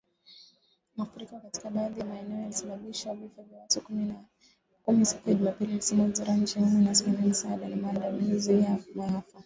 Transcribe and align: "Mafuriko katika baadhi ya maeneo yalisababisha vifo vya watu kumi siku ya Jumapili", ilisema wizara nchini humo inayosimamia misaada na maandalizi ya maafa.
"Mafuriko 0.97 1.39
katika 1.39 1.69
baadhi 1.69 1.99
ya 1.99 2.05
maeneo 2.05 2.39
yalisababisha 2.39 3.13
vifo 3.13 3.43
vya 3.43 3.59
watu 3.59 3.81
kumi 4.83 5.05
siku 5.05 5.29
ya 5.29 5.35
Jumapili", 5.35 5.71
ilisema 5.73 6.03
wizara 6.03 6.33
nchini 6.35 6.65
humo 6.65 6.79
inayosimamia 6.79 7.25
misaada 7.27 7.69
na 7.69 7.75
maandalizi 7.75 8.53
ya 8.53 8.79
maafa. 8.95 9.39